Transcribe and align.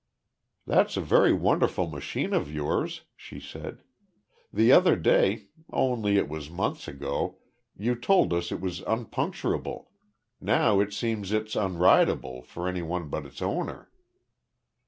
"That's 0.65 0.97
a 0.97 1.01
very 1.01 1.31
wonderful 1.31 1.85
machine 1.85 2.33
of 2.33 2.51
yours," 2.51 3.03
she 3.15 3.39
said. 3.39 3.83
"The 4.51 4.71
other 4.71 4.95
day 4.95 5.49
only 5.71 6.17
it 6.17 6.27
was 6.27 6.49
months 6.49 6.87
ago 6.87 7.37
you 7.77 7.93
told 7.93 8.33
us 8.33 8.51
it 8.51 8.61
was 8.61 8.81
unpuncturable 8.87 9.91
now 10.39 10.79
it 10.79 10.91
seems 10.91 11.31
it's 11.31 11.53
unrideable, 11.55 12.41
for 12.43 12.67
any 12.67 12.81
one 12.81 13.09
but 13.09 13.27
its 13.27 13.43
owner." 13.43 13.91